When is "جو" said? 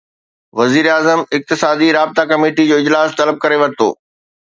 2.73-2.83